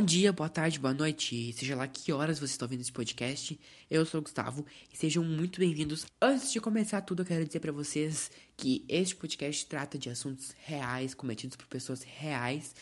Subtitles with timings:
[0.00, 3.60] Bom dia, boa tarde, boa noite, seja lá que horas você está ouvindo esse podcast.
[3.90, 6.06] Eu sou o Gustavo e sejam muito bem-vindos.
[6.22, 10.54] Antes de começar tudo, eu quero dizer para vocês que este podcast trata de assuntos
[10.64, 12.74] reais cometidos por pessoas reais.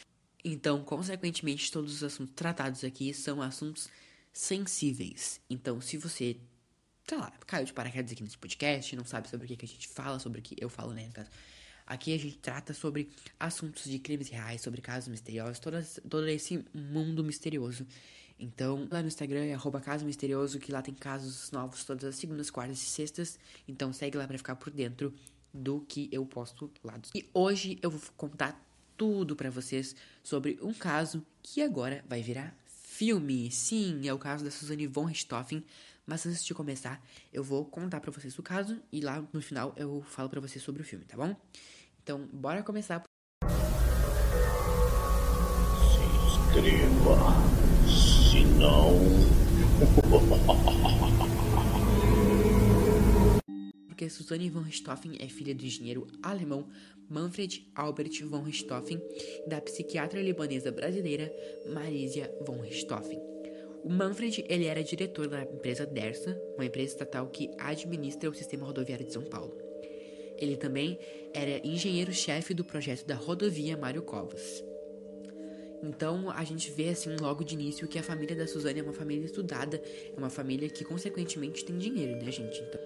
[0.44, 3.88] Então, consequentemente, todos os assuntos tratados aqui são assuntos
[4.32, 5.40] sensíveis.
[5.50, 6.36] Então, se você,
[7.04, 9.88] sei lá, caiu de paraquedas aqui nesse podcast, não sabe sobre o que a gente
[9.88, 11.30] fala, sobre o que eu falo, né, no caso
[11.88, 13.08] Aqui a gente trata sobre
[13.40, 17.86] assuntos de crimes reais, sobre casos misteriosos, todo, todo esse mundo misterioso.
[18.38, 22.50] Então, lá no Instagram é caso misterioso, que lá tem casos novos todas as segundas,
[22.50, 23.38] quartas e sextas.
[23.66, 25.14] Então segue lá para ficar por dentro
[25.52, 27.00] do que eu posto lá.
[27.14, 28.62] E hoje eu vou contar
[28.94, 33.50] tudo para vocês sobre um caso que agora vai virar filme.
[33.50, 35.64] Sim, é o caso da Suzane von Richthofen.
[36.06, 39.74] Mas antes de começar, eu vou contar para vocês o caso e lá no final
[39.76, 41.36] eu falo para vocês sobre o filme, tá bom?
[42.08, 43.02] Então, bora começar.
[45.84, 47.18] Se inscreva,
[47.86, 48.98] se não.
[53.86, 56.70] Porque Susanne von Richthofen é filha do engenheiro alemão
[57.10, 59.02] Manfred Albert von Richthofen
[59.44, 61.30] e da psiquiatra libanesa brasileira
[61.74, 63.20] Marisia von Richthofen.
[63.84, 68.64] O Manfred ele era diretor da empresa Dersa, uma empresa estatal que administra o sistema
[68.64, 69.67] rodoviário de São Paulo.
[70.38, 70.98] Ele também
[71.34, 74.64] era engenheiro-chefe do projeto da rodovia Mário Covas.
[75.82, 78.92] Então a gente vê assim logo de início que a família da Suzane é uma
[78.92, 79.80] família estudada,
[80.14, 82.60] é uma família que consequentemente tem dinheiro, né, gente?
[82.60, 82.80] Então,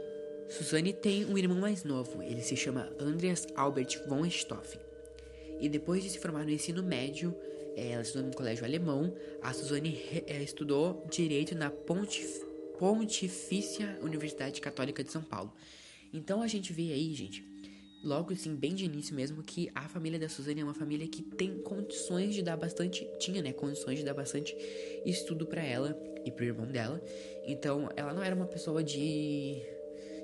[0.48, 4.80] Suzane tem um irmão mais novo, ele se chama Andreas Albert von Stoffen.
[5.58, 7.34] E depois de se formar no ensino médio,
[7.76, 12.42] eh, ela estudou no colégio alemão, a Suzane é, estudou direito na Pontif
[12.78, 15.52] Pontifícia Universidade Católica de São Paulo.
[16.12, 17.44] Então a gente vê aí, gente,
[18.02, 21.22] logo assim, bem de início mesmo, que a família da Suzane é uma família que
[21.22, 23.08] tem condições de dar bastante.
[23.18, 23.52] Tinha, né?
[23.52, 24.56] Condições de dar bastante
[25.06, 27.00] estudo para ela e pro irmão dela.
[27.46, 29.62] Então ela não era uma pessoa de.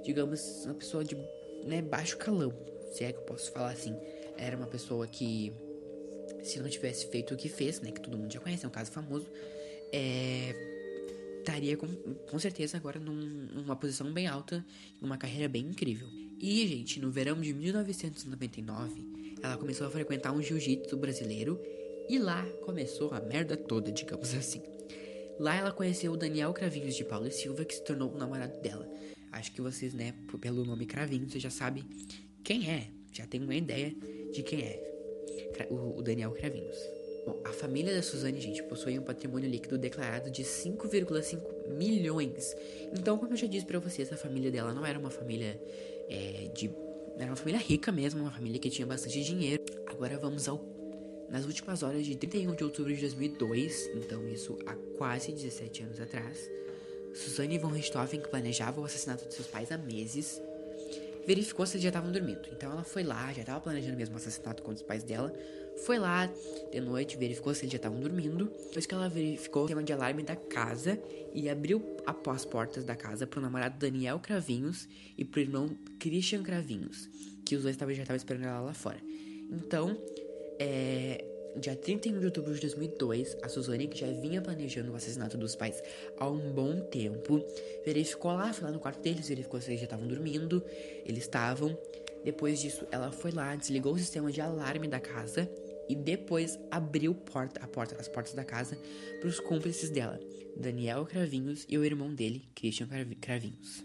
[0.05, 1.17] Digamos, uma pessoa de
[1.65, 2.53] né, baixo calão,
[2.93, 3.95] se é que eu posso falar assim.
[4.37, 5.53] Era uma pessoa que,
[6.43, 7.91] se não tivesse feito o que fez, né?
[7.91, 9.27] Que todo mundo já conhece, é um caso famoso.
[9.93, 10.78] É,
[11.49, 14.65] estaria com, com certeza agora num, numa posição bem alta,
[15.01, 16.09] numa carreira bem incrível.
[16.39, 21.59] E, gente, no verão de 1999, ela começou a frequentar um jiu-jitsu brasileiro
[22.09, 24.63] e lá começou a merda toda, digamos assim.
[25.39, 28.61] Lá ela conheceu o Daniel Cravinhos de Paulo e Silva, que se tornou o namorado
[28.61, 28.89] dela.
[29.33, 31.85] Acho que vocês, né, pelo nome Cravinhos, já sabe
[32.45, 33.95] quem é, já tem uma ideia
[34.33, 36.98] de quem é o Daniel Cravinhos.
[37.29, 42.57] Bom, a família da Suzane, gente, possui um patrimônio líquido declarado de 5,5 milhões.
[42.99, 45.61] Então, como eu já disse para vocês, a família dela não era uma família
[46.09, 46.71] é, de.
[47.19, 49.63] Era uma família rica mesmo, uma família que tinha bastante dinheiro.
[49.87, 50.65] Agora vamos ao.
[51.29, 56.01] Nas últimas horas de 31 de outubro de 2002, então isso há quase 17 anos
[56.01, 56.51] atrás,
[57.13, 60.41] Suzane von Richthofen, que planejava o assassinato de seus pais há meses,
[61.27, 62.49] verificou se eles já estavam dormindo.
[62.51, 65.31] Então ela foi lá, já estava planejando mesmo o assassinato contra os pais dela.
[65.85, 66.31] Foi lá
[66.71, 68.51] de noite, verificou se eles já estavam dormindo.
[68.67, 70.99] Depois que ela verificou o sistema de alarme da casa
[71.33, 77.09] e abriu as portas da casa pro namorado Daniel Cravinhos e pro irmão Christian Cravinhos,
[77.45, 78.99] que os dois já estavam esperando ela lá fora.
[79.51, 79.97] Então,
[80.59, 81.25] é,
[81.57, 85.57] dia 31 de outubro de 2002, a Suzane, que já vinha planejando o assassinato dos
[85.57, 85.83] pais
[86.19, 87.43] há um bom tempo,
[87.85, 90.63] verificou lá, foi lá no quarto deles, verificou se eles já estavam dormindo.
[91.05, 91.77] Eles estavam.
[92.25, 95.49] Depois disso, ela foi lá, desligou o sistema de alarme da casa
[95.89, 98.79] e depois abriu porta, a porta, as portas da casa
[99.21, 100.21] para os cúmplices dela,
[100.57, 102.89] Daniel Cravinhos e o irmão dele, Christian
[103.21, 103.85] Cravinhos.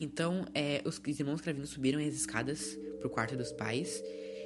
[0.00, 4.02] Então, é, os irmãos Cravinhos subiram as escadas pro quarto dos pais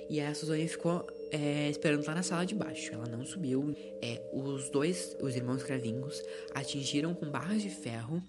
[0.09, 2.93] e a Suzane ficou é, esperando lá na sala de baixo.
[2.93, 3.75] Ela não subiu.
[4.03, 6.23] É, os dois, os irmãos Cravinhos,
[6.55, 8.23] atingiram com barras de ferro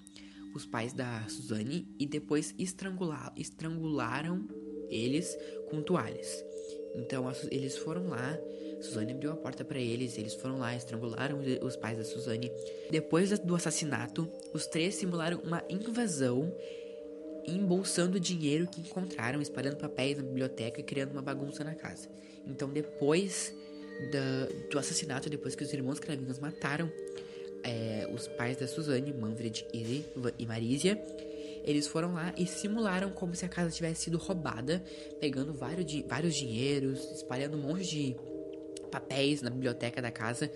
[0.56, 4.48] os pais da Suzane e depois estrangular, estrangularam
[4.90, 5.36] eles
[5.70, 6.46] com toalhas.
[6.96, 8.38] Então eles foram lá,
[8.82, 12.52] Suzane abriu a porta para eles, eles foram lá, estrangularam os pais da Suzane.
[12.90, 16.54] Depois do assassinato, os três simularam uma invasão
[17.46, 22.08] embolsando dinheiro que encontraram, espalhando papéis na biblioteca e criando uma bagunça na casa.
[22.46, 23.54] Então, depois
[24.12, 26.92] da, do assassinato, depois que os irmãos Cravinhos mataram
[27.64, 30.06] é, os pais da Suzane, Manfred e,
[30.38, 31.02] e Marisia,
[31.64, 34.84] eles foram lá e simularam como se a casa tivesse sido roubada,
[35.20, 38.16] pegando vários, vários dinheiros, espalhando um monte de
[38.92, 40.52] papéis na biblioteca da casa.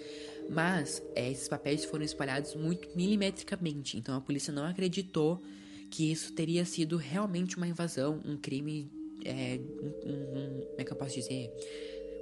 [0.50, 5.42] Mas é, esses papéis foram espalhados muito milimetricamente, então a polícia não acreditou
[5.90, 8.92] que isso teria sido realmente uma invasão, um crime,
[9.26, 9.60] é,
[10.06, 11.52] um, um, como é que eu posso dizer?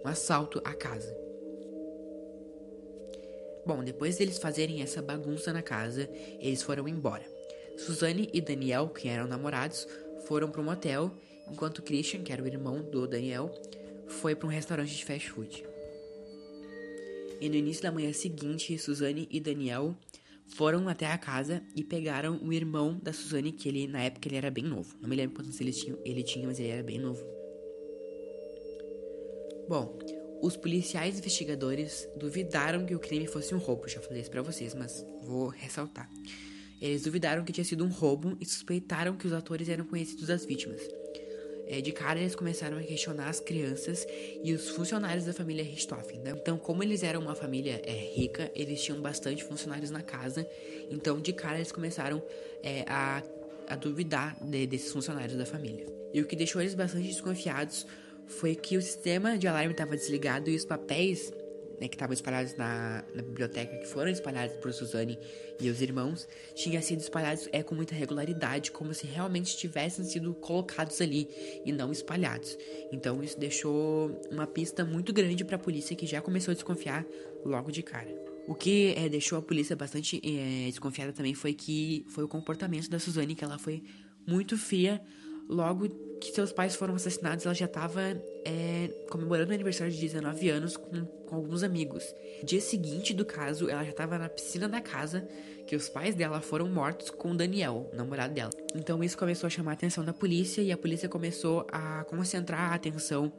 [0.03, 1.15] Um assalto à casa.
[3.65, 6.07] Bom, depois deles fazerem essa bagunça na casa,
[6.39, 7.34] eles foram embora.
[7.77, 9.88] Suzane e Daniel, que eram namorados,
[10.27, 11.12] foram para um motel,
[11.51, 13.51] enquanto Christian, que era o irmão do Daniel,
[14.07, 15.66] foi para um restaurante de fast food.
[17.39, 19.95] E no início da manhã seguinte, Suzane e Daniel
[20.48, 24.38] foram até a casa e pegaram o irmão da Suzane, que ele na época ele
[24.38, 24.95] era bem novo.
[25.01, 27.24] Não me lembro quantos ele tinha, ele tinha, mas ele era bem novo.
[29.68, 29.98] Bom,
[30.42, 33.88] os policiais investigadores duvidaram que o crime fosse um roubo.
[33.88, 36.10] Já falei isso pra vocês, mas vou ressaltar.
[36.85, 40.45] Eles duvidaram que tinha sido um roubo e suspeitaram que os atores eram conhecidos das
[40.45, 40.81] vítimas.
[41.67, 44.05] É, de cara, eles começaram a questionar as crianças
[44.43, 46.19] e os funcionários da família Richthofen.
[46.19, 46.35] Né?
[46.39, 50.47] Então, como eles eram uma família é, rica, eles tinham bastante funcionários na casa.
[50.91, 52.21] Então, de cara, eles começaram
[52.61, 53.23] é, a,
[53.67, 55.87] a duvidar de, desses funcionários da família.
[56.13, 57.87] E o que deixou eles bastante desconfiados
[58.27, 61.33] foi que o sistema de alarme estava desligado e os papéis
[61.80, 65.18] né, que estavam espalhados na, na, biblioteca, que foram espalhados por Suzane
[65.60, 70.33] e os irmãos, tinham sido espalhados é, com muita regularidade, como se realmente tivessem sido
[70.33, 71.30] colocados ali
[71.66, 72.57] e não espalhados.
[72.92, 77.06] Então isso deixou uma pista muito grande para a polícia que já começou a desconfiar
[77.44, 78.13] logo de cara.
[78.48, 82.89] O que é, deixou a polícia bastante é, desconfiada também foi que foi o comportamento
[82.89, 83.83] da Suzane, que ela foi
[84.28, 85.01] muito fria
[85.50, 85.88] logo
[86.19, 88.01] que seus pais foram assassinados, ela já estava
[88.45, 92.03] é, comemorando o aniversário de 19 anos com, com alguns amigos.
[92.44, 95.27] Dia seguinte do caso, ela já estava na piscina da casa
[95.67, 98.51] que os pais dela foram mortos com o Daniel, o namorado dela.
[98.75, 102.71] Então isso começou a chamar a atenção da polícia e a polícia começou a concentrar
[102.71, 103.33] a atenção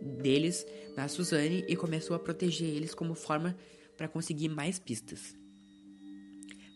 [0.00, 0.66] deles
[0.96, 3.56] na Suzane e começou a proteger eles como forma
[3.96, 5.34] para conseguir mais pistas.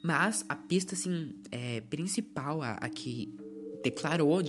[0.02, 3.32] Mas a pista assim é, principal, a, a que
[3.82, 4.42] declarou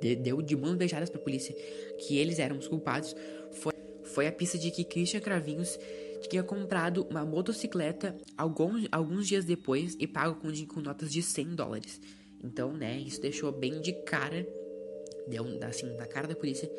[0.00, 1.54] de deu de mãos beijadas para a polícia
[1.98, 3.14] que eles eram os culpados
[3.52, 3.72] foi,
[4.04, 5.78] foi a pista de que Christian Cravinhos
[6.28, 11.54] tinha comprado uma motocicleta alguns, alguns dias depois e pago com, com notas de 100
[11.54, 12.00] dólares.
[12.42, 14.46] Então, né, isso deixou bem de cara,
[15.26, 16.70] deu assim, na cara da polícia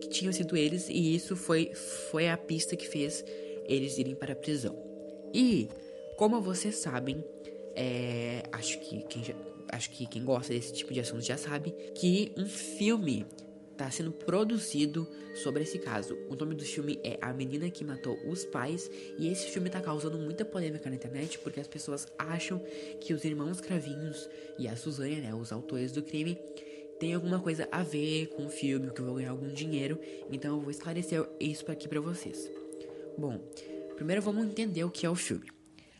[0.00, 1.72] que tinham sido eles e isso foi,
[2.10, 3.24] foi a pista que fez
[3.64, 4.76] eles irem para a prisão.
[5.32, 5.68] E,
[6.16, 7.24] como vocês sabem,
[7.74, 9.34] é, acho que quem já,
[9.70, 13.26] acho que quem gosta desse tipo de assunto já sabe, que um filme
[13.76, 16.16] está sendo produzido sobre esse caso.
[16.30, 19.80] O nome do filme é A Menina que Matou os Pais e esse filme está
[19.80, 22.58] causando muita polêmica na internet porque as pessoas acham
[23.00, 24.28] que os irmãos Cravinhos
[24.58, 26.38] e a Suzane, né, os autores do crime,
[26.98, 30.00] tem alguma coisa a ver com o filme, que vou ganhar algum dinheiro.
[30.30, 32.50] Então eu vou esclarecer isso aqui para vocês.
[33.18, 33.38] Bom,
[33.94, 35.50] primeiro vamos entender o que é o filme.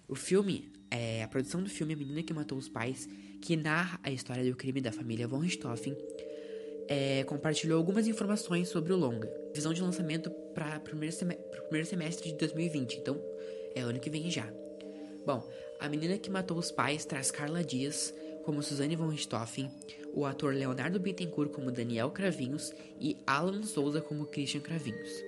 [0.08, 3.06] O filme, é, a produção do filme A Menina que Matou os Pais
[3.46, 5.96] que narra a história do crime da família von Richthofen,
[6.88, 9.32] é, compartilhou algumas informações sobre o longa.
[9.54, 13.22] Visão de lançamento para o primeiro, semestre de 2020, então
[13.72, 14.52] é ano que vem já.
[15.24, 15.48] Bom,
[15.78, 18.12] A Menina que Matou os Pais traz Carla Dias
[18.44, 19.70] como Suzanne von Richthofen,
[20.12, 25.22] o ator Leonardo Bittencourt como Daniel Cravinhos e Alan Souza como Christian Cravinhos.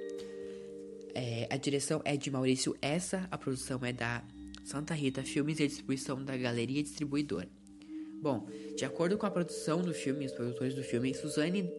[1.15, 4.25] É, a direção é de Maurício Essa, a produção é da
[4.65, 7.49] Santa Rita Filmes e a distribuição da Galeria Distribuidora.
[8.21, 11.71] Bom, de acordo com a produção do filme, os produtores do filme, Suzanne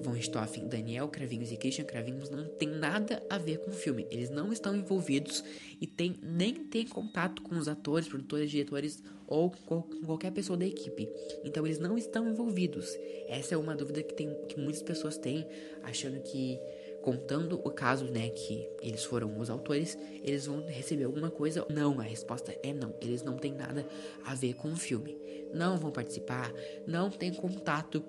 [0.00, 4.06] von Richthofen, Daniel Cravinhos e Christian Cravinhos não tem nada a ver com o filme.
[4.10, 5.44] Eles não estão envolvidos
[5.80, 10.66] e tem, nem tem contato com os atores, produtores, diretores ou com qualquer pessoa da
[10.66, 11.08] equipe.
[11.44, 12.88] Então eles não estão envolvidos.
[13.28, 15.46] Essa é uma dúvida que, tem, que muitas pessoas têm,
[15.82, 16.58] achando que
[17.02, 21.66] contando o caso, né, que eles foram os autores, eles vão receber alguma coisa?
[21.68, 22.94] Não, a resposta é não.
[23.00, 23.86] Eles não têm nada
[24.24, 25.18] a ver com o filme.
[25.52, 26.52] Não vão participar,
[26.86, 28.02] não tem contato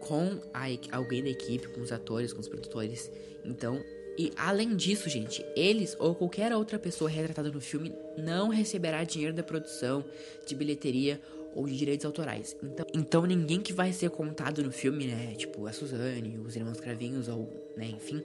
[0.00, 0.64] com a,
[0.96, 3.10] alguém da equipe, com os atores, com os produtores.
[3.44, 3.82] Então,
[4.16, 9.34] e além disso, gente, eles ou qualquer outra pessoa retratada no filme não receberá dinheiro
[9.34, 10.04] da produção,
[10.46, 11.20] de bilheteria
[11.54, 12.56] ou de direitos autorais.
[12.62, 16.80] Então, então ninguém que vai ser contado no filme, né, tipo a Suzane, os irmãos
[16.80, 18.22] Cravinhos ou, né, enfim,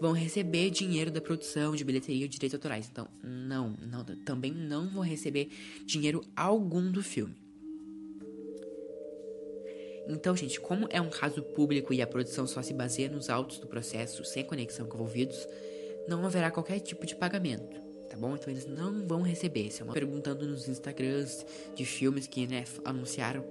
[0.00, 2.88] vão receber dinheiro da produção, de bilheteria de direitos autorais.
[2.90, 5.48] Então, não, não, também não vão receber
[5.84, 7.34] dinheiro algum do filme.
[10.08, 13.58] Então, gente, como é um caso público e a produção só se baseia nos autos
[13.58, 15.46] do processo sem conexão com envolvidos,
[16.08, 18.34] não haverá qualquer tipo de pagamento tá bom?
[18.34, 19.70] Então eles não vão receber.
[19.70, 21.44] Se é uma perguntando nos Instagrams
[21.74, 23.44] de filmes que, né, anunciaram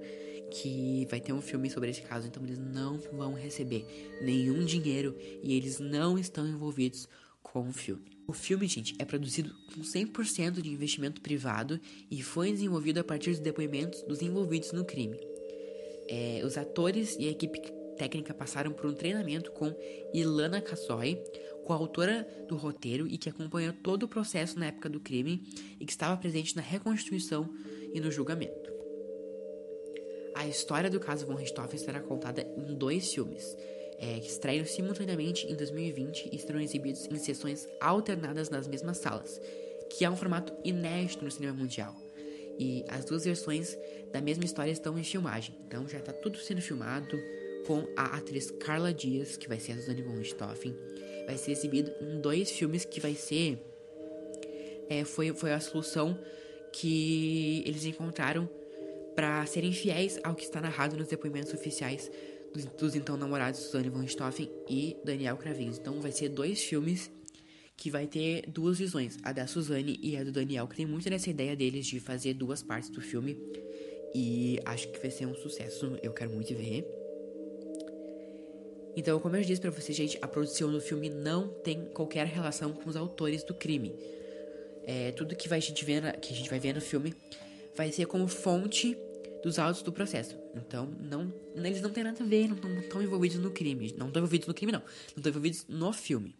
[0.50, 3.84] que vai ter um filme sobre esse caso, então eles não vão receber
[4.22, 7.08] nenhum dinheiro e eles não estão envolvidos
[7.42, 8.18] com o filme.
[8.26, 13.30] O filme, gente, é produzido com 100% de investimento privado e foi desenvolvido a partir
[13.30, 15.18] dos depoimentos dos envolvidos no crime.
[16.08, 17.60] É, os atores e a equipe
[17.96, 19.74] técnica passaram por um treinamento com
[20.14, 21.18] Ilana Kassoy,
[21.64, 25.42] coautora do roteiro e que acompanhou todo o processo na época do crime
[25.78, 27.52] e que estava presente na reconstituição
[27.92, 28.77] e no julgamento.
[30.38, 33.56] A história do caso von Richthofen será contada em dois filmes,
[33.98, 39.40] é, que estreiam simultaneamente em 2020 e serão exibidos em sessões alternadas nas mesmas salas,
[39.90, 41.92] que é um formato inédito no cinema mundial.
[42.56, 43.76] E as duas versões
[44.12, 47.18] da mesma história estão em filmagem, então já está tudo sendo filmado
[47.66, 50.72] com a atriz Carla Dias, que vai ser a Suzanne von Richthofen,
[51.26, 53.58] vai ser exibido em dois filmes que vai ser.
[54.88, 56.16] É, foi, foi a solução
[56.72, 58.48] que eles encontraram
[59.18, 62.08] para serem fiéis ao que está narrado nos depoimentos oficiais
[62.54, 65.76] dos, dos então namorados Suzanne von Richthofen e Daniel Cravinhos.
[65.76, 67.10] Então vai ser dois filmes
[67.76, 71.10] que vai ter duas visões, a da Suzanne e a do Daniel, que tem muito
[71.10, 73.36] dessa ideia deles de fazer duas partes do filme.
[74.14, 76.86] E acho que vai ser um sucesso, eu quero muito ver.
[78.96, 82.72] Então, como eu disse para vocês, gente, a produção do filme não tem qualquer relação
[82.72, 83.96] com os autores do crime.
[84.84, 87.12] É, tudo que, vai, a gente ver na, que a gente vai ver no filme
[87.76, 88.96] vai ser como fonte
[89.42, 90.36] dos autos do processo.
[90.54, 93.94] Então, não, eles não têm nada a ver, não estão envolvidos no crime.
[93.96, 94.80] Não estão envolvidos no crime, não.
[94.80, 96.34] Não estão envolvidos no filme.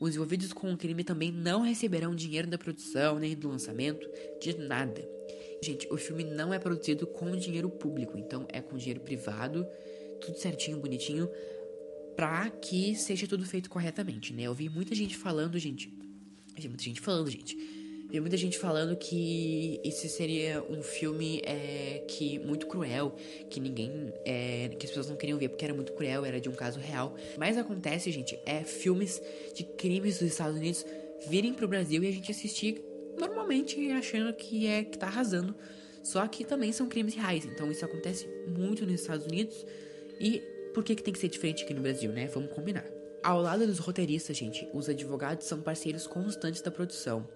[0.00, 4.08] Os envolvidos com o crime também não receberão dinheiro da produção, nem do lançamento,
[4.40, 5.06] de nada.
[5.62, 9.66] Gente, o filme não é produzido com dinheiro público, então é com dinheiro privado
[10.20, 11.28] tudo certinho, bonitinho,
[12.14, 14.42] pra que seja tudo feito corretamente, né?
[14.42, 15.92] Eu vi muita gente falando, gente.
[16.56, 17.56] Vi muita gente falando, gente.
[18.10, 23.14] Vi muita gente falando que esse seria um filme é, que muito cruel,
[23.48, 24.12] que ninguém.
[24.24, 26.80] É, que as pessoas não queriam ver porque era muito cruel, era de um caso
[26.80, 27.14] real.
[27.38, 29.22] Mas acontece, gente, é filmes
[29.54, 30.84] de crimes dos Estados Unidos
[31.28, 32.82] virem pro Brasil e a gente assistir
[33.16, 35.54] normalmente achando que é que tá arrasando.
[36.02, 37.44] Só que também são crimes reais.
[37.44, 39.64] Então isso acontece muito nos Estados Unidos.
[40.18, 40.42] E
[40.74, 42.26] por que, que tem que ser diferente aqui no Brasil, né?
[42.26, 42.84] Vamos combinar.
[43.22, 47.28] Ao lado dos roteiristas, gente, os advogados são parceiros constantes da produção.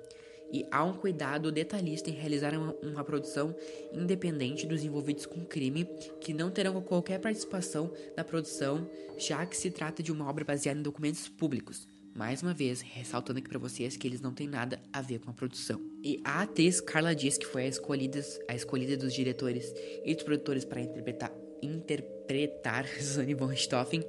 [0.55, 3.53] E há um cuidado detalhista em realizar uma, uma produção
[3.93, 5.85] independente dos envolvidos com crime,
[6.21, 10.79] que não terão qualquer participação na produção, já que se trata de uma obra baseada
[10.79, 11.89] em documentos públicos.
[12.15, 15.29] Mais uma vez, ressaltando aqui para vocês que eles não têm nada a ver com
[15.29, 15.81] a produção.
[16.05, 20.23] E a atriz Carla Dias, que foi a escolhida, a escolhida dos diretores e dos
[20.23, 24.05] produtores para interpretar interpretar Suzanne von Richthofen,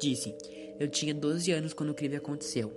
[0.00, 0.34] disse:
[0.78, 2.72] Eu tinha 12 anos quando o crime aconteceu.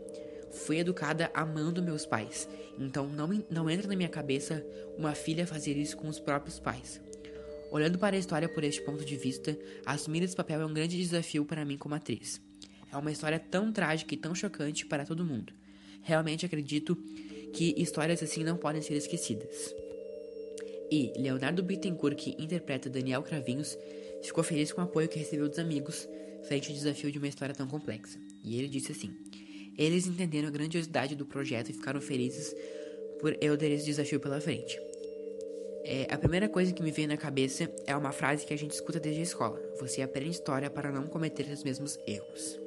[0.53, 2.47] Fui educada amando meus pais,
[2.79, 4.65] então não, não entra na minha cabeça
[4.97, 7.01] uma filha fazer isso com os próprios pais.
[7.71, 10.95] Olhando para a história por este ponto de vista, assumir esse papel é um grande
[10.95, 12.39] desafio para mim como atriz.
[12.91, 15.51] É uma história tão trágica e tão chocante para todo mundo.
[16.03, 16.95] Realmente acredito
[17.51, 19.73] que histórias assim não podem ser esquecidas.
[20.91, 23.75] E Leonardo Bittencourt, que interpreta Daniel Cravinhos,
[24.21, 26.07] ficou feliz com o apoio que recebeu dos amigos
[26.43, 28.19] frente ao desafio de uma história tão complexa.
[28.43, 29.15] E ele disse assim:
[29.77, 32.55] Eles entenderam a grandiosidade do projeto e ficaram felizes
[33.19, 34.77] por eu ter esse desafio pela frente.
[35.85, 38.71] É, a primeira coisa que me veio na cabeça é uma frase que a gente
[38.71, 42.59] escuta desde a escola: Você aprende história para não cometer os mesmos erros.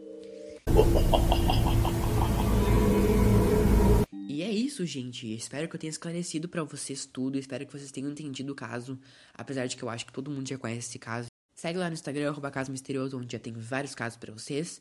[4.29, 5.33] E é isso, gente.
[5.35, 7.39] Espero que eu tenha esclarecido para vocês tudo.
[7.39, 8.99] Espero que vocês tenham entendido o caso.
[9.33, 11.29] Apesar de que eu acho que todo mundo já conhece esse caso.
[11.55, 14.79] Segue lá no Instagram, arroba Caso Misterioso, onde já tem vários casos para vocês.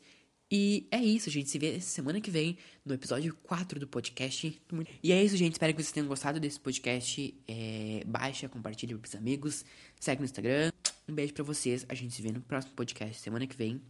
[0.50, 1.50] E é isso, gente.
[1.50, 4.60] Se vê semana que vem no episódio 4 do podcast.
[5.02, 5.54] E é isso, gente.
[5.54, 7.34] Espero que vocês tenham gostado desse podcast.
[7.48, 8.04] É...
[8.06, 9.64] Baixa, compartilha com os amigos.
[9.98, 10.70] Segue no Instagram.
[11.08, 11.84] Um beijo para vocês.
[11.88, 13.80] A gente se vê no próximo podcast semana que vem.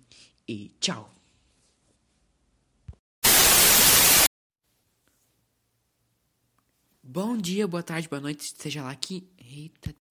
[0.49, 1.13] E tchau!
[7.03, 9.27] Bom dia, boa tarde, boa noite, seja lá que.
[9.39, 10.06] Eita.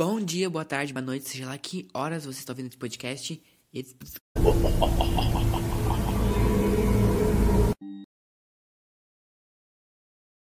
[0.00, 3.38] Bom dia, boa tarde, boa noite, seja lá que horas você está ouvindo esse podcast.